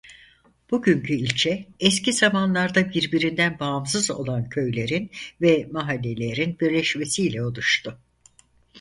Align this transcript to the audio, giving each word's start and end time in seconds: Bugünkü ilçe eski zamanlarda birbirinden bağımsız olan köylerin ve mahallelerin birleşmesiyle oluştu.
Bugünkü 0.71 1.13
ilçe 1.13 1.67
eski 1.79 2.13
zamanlarda 2.13 2.89
birbirinden 2.93 3.59
bağımsız 3.59 4.11
olan 4.11 4.49
köylerin 4.49 5.11
ve 5.41 5.67
mahallelerin 5.71 6.57
birleşmesiyle 6.59 7.45
oluştu. 7.45 7.99